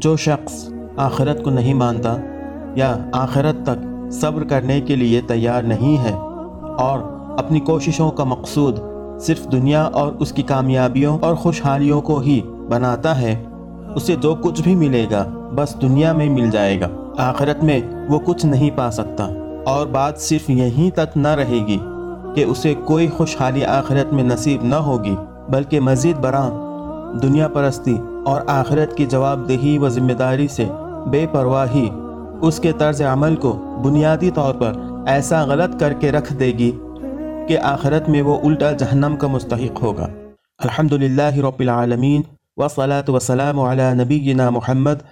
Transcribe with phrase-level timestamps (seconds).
[0.00, 2.16] جو شخص آخرت کو نہیں مانتا
[2.74, 6.12] یا آخرت تک صبر کرنے کے لیے تیار نہیں ہے
[6.78, 6.98] اور
[7.38, 8.78] اپنی کوششوں کا مقصود
[9.20, 13.44] صرف دنیا اور اس کی کامیابیوں اور خوشحالیوں کو ہی بناتا ہے،
[13.96, 15.24] اسے جو کچھ بھی ملے گا
[15.54, 16.88] بس دنیا میں مل جائے گا۔
[17.18, 19.28] آخرت میں وہ کچھ نہیں پا سکتا۔
[19.66, 21.78] اور بات صرف یہیں تک نہ رہے گی
[22.34, 25.16] کہ اسے کوئی خوشحالی آخرت میں نصیب نہ ہوگی،
[25.48, 26.50] بلکہ مزید برآں
[27.18, 30.64] دنیا پرستی اور آخرت کی جواب دہی و ذمہ داری سے
[31.10, 31.88] بے پرواہی
[32.42, 33.52] اس کے طرز عمل کو
[33.84, 34.72] بنیادی طور پر
[35.06, 36.72] ایسا غلط کر کے رکھ دے گی
[37.48, 40.06] کہ آخرت میں وہ الٹا جہنم کا مستحق ہوگا۔
[40.58, 42.22] الحمدللہ رب العالمین
[42.56, 45.02] والصلاة والسلام على نبینا محمد،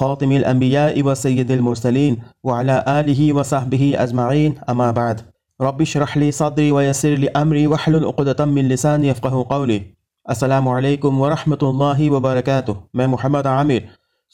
[0.00, 5.14] خاتم الانبیاء و سید المرسلین وعلى آلہ وصحبہ اجمعین، اما بعد۔
[5.60, 9.78] رب اشرح لی صدری ویسر لی امری وحلل اقدتا من لسانی یفقہ قولی۔
[10.24, 13.78] السلام علیکم ورحمۃ اللہ وبرکاتہ۔ میں محمد عامر،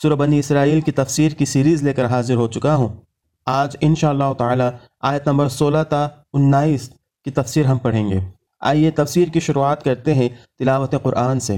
[0.03, 2.89] سورہ بنی اسرائیل کی تفسیر کی سیریز لے کر حاضر ہو چکا ہوں۔
[3.47, 4.65] آج انشاءاللہ تعالی
[5.01, 6.91] آیت نمبر سولہ تا انائیس
[7.25, 8.21] کی تفسیر ہم پڑھیں گے۔
[8.61, 11.57] آئیے تفسیر کی شروعات کرتے ہیں تلاوت قرآن سے۔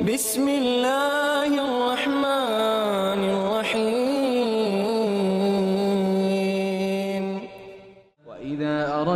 [0.00, 3.53] بسم اللہ الرحمن الرحیم۔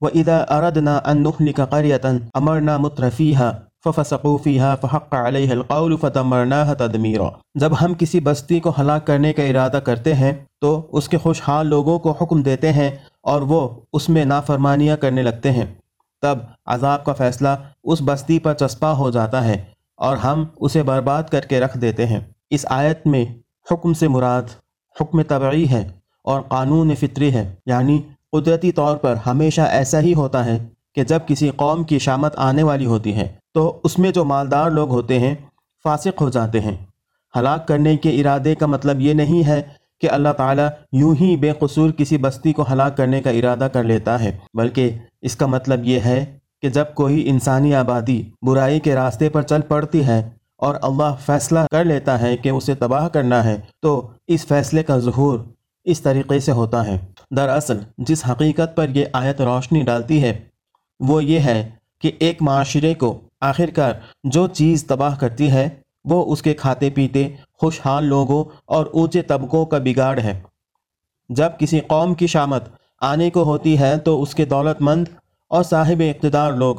[0.00, 3.50] وَإِذَا أَرَدْنَا أَن نُهْلِكَ قَرْيَةً أَمَرْنَا مُتْرَ فِيهَا
[3.84, 9.42] فَفَسَقُوا فِيهَا فَحَقَّ عَلَيْهَا الْقَوْلُ فَدَمَّرْنَاهَا تَدْمِيرًا۔ جب ہم کسی بستی کو ہلاک کرنے کا
[9.42, 12.90] ارادہ کرتے ہیں، تو اس کے خوشحال لوگوں کو حکم دیتے ہیں
[13.22, 15.66] اور وہ اس میں نافرمانیاں کرنے لگتے ہیں۔
[16.22, 17.48] تب عذاب کا فیصلہ
[17.84, 19.64] اس بستی پر چسپا ہو جاتا ہے
[19.96, 22.20] اور ہم اسے برباد کر کے رکھ دیتے ہیں۔
[22.50, 23.24] اس آیت میں
[23.72, 24.42] حکم سے مراد
[25.00, 25.88] حکم طبعی ہے
[26.24, 28.02] اور قانون فطری ہے یعنی
[28.32, 30.58] قدرتی طور پر ہمیشہ ایسا ہی ہوتا ہے
[30.94, 34.70] کہ جب کسی قوم کی شامت آنے والی ہوتی ہے، تو اس میں جو مالدار
[34.70, 35.34] لوگ ہوتے ہیں،
[35.84, 36.76] فاسق ہو جاتے ہیں۔
[37.34, 39.60] ہلاک کرنے کے ارادے کا مطلب یہ نہیں ہے
[40.02, 43.84] کہ اللہ تعالیٰ یوں ہی بے قصور کسی بستی کو ہلاک کرنے کا ارادہ کر
[43.84, 46.24] لیتا ہے، بلکہ اس کا مطلب یہ ہے
[46.62, 50.22] کہ جب کوئی انسانی آبادی برائی کے راستے پر چل پڑتی ہے
[50.56, 54.98] اور اللہ فیصلہ کر لیتا ہے کہ اسے تباہ کرنا ہے، تو اس فیصلے کا
[54.98, 55.38] ظہور
[55.88, 56.98] اس طریقے سے ہوتا ہے۔
[57.36, 60.38] دراصل، جس حقیقت پر یہ آیت روشنی ڈالتی ہے،
[61.00, 63.92] وہ یہ ہے کہ ایک معاشرے کو آخر کار
[64.24, 65.68] جو چیز تباہ کرتی ہے،
[66.04, 67.28] وہ اس کے کھاتے پیتے،
[67.60, 70.40] خوشحال لوگوں اور اونچے طبقوں کا بگاڑ ہے۔
[71.28, 72.64] جب کسی قوم کی شامت
[73.00, 75.08] آنے کو ہوتی ہے، تو اس کے دولت مند
[75.48, 76.76] اور صاحب اقتدار لوگ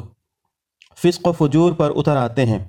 [1.03, 2.59] فسق و فجور پر اتر آتے ہیں۔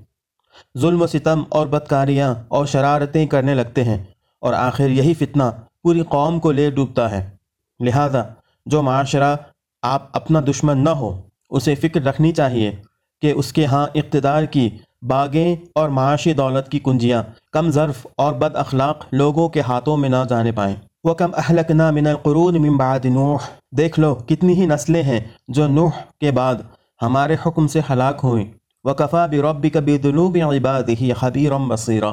[0.78, 3.99] ظلم و ستم اور بدکاریاں اور شرارتیں کرنے لگتے ہیں
[4.39, 5.45] اور آخر یہی فتنہ
[5.83, 7.31] پوری قوم کو لے ڈوبتا ہے۔
[7.81, 8.23] لہذا
[8.67, 9.37] جو معاشرہ
[9.83, 11.21] آپ اپنا دشمن نہ ہو،
[11.51, 12.73] اسے فکر رکھنی چاہیے
[13.23, 14.71] کہ اس کے ہاں اقتدار کی
[15.03, 20.09] باغیں اور معاشی دولت کی کنجیاں کم ظرف اور بد اخلاق لوگوں کے ہاتھوں میں
[20.09, 23.39] نہ جانے پائیں۔ وہ کم اہلکنا من القرون من بعد نوح۔
[23.71, 25.91] دیکھ لو، کتنی ہی نسلیں ہیں جو نوح
[26.21, 26.55] کے بعد
[27.03, 28.47] ہمارے حکم سے ہلاک ہوئیں۔
[28.85, 32.13] وکفا بربک بذنوب عباده خبیرا بصیرا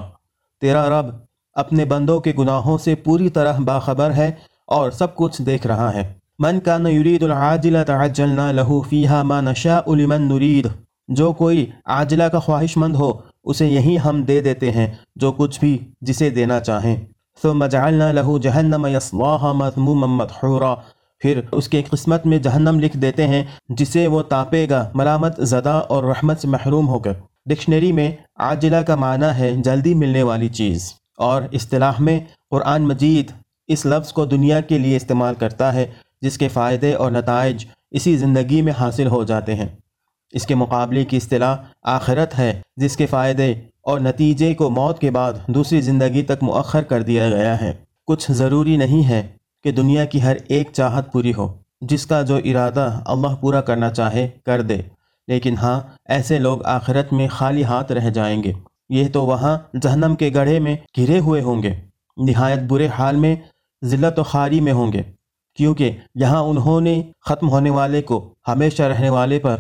[0.62, 1.27] تیرا رب
[1.58, 4.32] اپنے بندوں کے گناہوں سے پوری طرح باخبر ہے
[4.68, 9.92] اور سب کچھ دیکھ رہا ہے۔ من کان یرید العاجلہ تعجلنا له فیها ما نشاء
[9.92, 10.68] لمن نرید۔
[11.08, 13.12] جو کوئی عاجلہ کا خواہش مند ہو،
[13.44, 16.96] اسے یہی ہم دے دیتے ہیں جو کچھ بھی جسے دینا چاہیں۔
[17.42, 20.76] ثم جعلنا له جہنم يصلاها مذموما مدحورا۔
[21.20, 25.82] پھر اس کے قسمت میں جہنم لکھ دیتے ہیں، جسے وہ تاپے گا ملامت زدہ
[25.88, 27.14] اور رحمت سے محروم ہو کر۔
[27.46, 32.20] ڈکشنری میں عاجلہ کا معنی ہے جلدی ملنے والی چیز۔ اور اصطلاح میں
[32.50, 33.32] قرآن مجید
[33.68, 35.88] اس لفظ کو دنیا کے لیے استعمال کرتا ہے،
[36.22, 39.68] جس کے فائدے اور نتائج اسی زندگی میں حاصل ہو جاتے ہیں۔
[40.32, 45.12] اس کے مقابلے کی اصطلاح آخرت ہے، جس کے فائدے اور نتیجے کو موت کے
[45.12, 47.74] بعد دوسری زندگی تک مؤخر کر دیا گیا ہے۔
[48.08, 49.28] کچھ ضروری نہیں ہے
[49.64, 53.90] کہ دنیا کی ہر ایک چاہت پوری ہو، جس کا جو ارادہ اللہ پورا کرنا
[53.90, 54.78] چاہے، کر دے۔
[55.28, 58.54] لیکن ہاں ایسے لوگ آخرت میں خالی ہاتھ رہ جائیں گے۔
[58.90, 61.74] یہ تو وہاں جہنم کے گڑھے میں گھرے ہوئے ہوں گے۔
[62.18, 63.36] نہایت برے حال میں
[63.82, 65.02] ذلت و خاری میں ہوں گے،
[65.58, 68.18] کیونکہ یہاں انہوں نے ختم ہونے والے کو
[68.48, 69.58] ہمیشہ رہنے والے پر،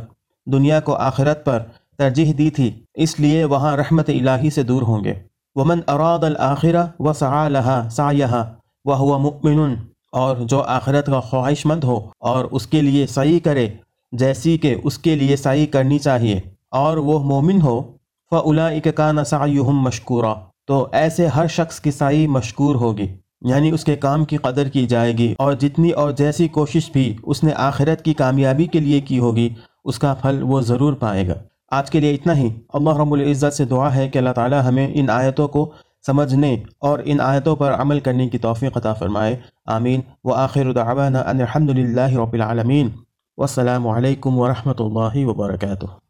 [0.47, 1.63] دنیا کو آخرت پر
[1.97, 5.13] ترجیح دی تھی، اس لیے وہاں رحمت الہی سے دور ہوں گے۔
[5.55, 8.43] ومن اراد الآخرہ و سعا لہا سایہ
[8.85, 9.73] و ہوا مؤمن
[10.13, 13.67] اور جو آخرت کا خواہش مند ہو اور اس کے لیے سعی کرے،
[14.11, 16.39] جیسی کہ اس کے لیے سعی کرنی چاہیے،
[16.71, 17.81] اور وہ مومن ہو
[18.29, 20.35] فلاک کا نسایم مشکورہ
[20.67, 24.87] تو ایسے ہر شخص کی سائی مشکور ہوگی یعنی اس کے کام کی قدر کی
[24.87, 29.01] جائے گی اور جتنی اور جیسی کوشش بھی اس نے آخرت کی کامیابی کے لیے
[29.01, 29.49] کی ہوگی،
[29.85, 31.33] اس کا پھل وہ ضرور پائے گا۔
[31.71, 34.91] آج کے لیے اتنا ہی۔ اللہ رب العزت سے دعا ہے کہ اللہ تعالی ہمیں
[34.93, 35.71] ان آیتوں کو
[36.05, 41.19] سمجھنے اور ان آیتوں پر عمل کرنے کی توفیق عطا فرمائے۔ آمین۔ و آخر دعوانا
[41.19, 42.89] ان الحمد للہ رب العالمین۔
[43.37, 46.06] والسلام علیکم ورحمۃ اللہ وبرکاتہ۔